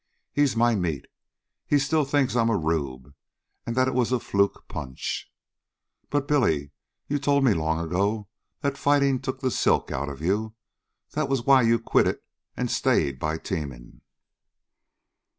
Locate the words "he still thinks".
1.67-2.35